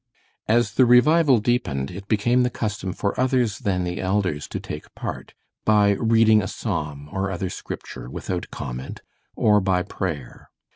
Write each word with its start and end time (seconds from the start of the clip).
As 0.47 0.73
the 0.73 0.87
revival 0.87 1.37
deepened 1.37 1.91
it 1.91 2.07
became 2.07 2.41
the 2.41 2.49
custom 2.49 2.91
for 2.91 3.19
others 3.19 3.59
than 3.59 3.83
the 3.83 4.01
elders 4.01 4.47
to 4.47 4.59
take 4.59 4.91
part, 4.95 5.35
by 5.63 5.91
reading 5.91 6.41
a 6.41 6.47
psalm 6.47 7.07
or 7.11 7.29
other 7.29 7.51
Scripture, 7.51 8.09
without 8.09 8.49
comment, 8.49 9.01
or 9.35 9.61
by 9.61 9.83
prayer. 9.83 10.49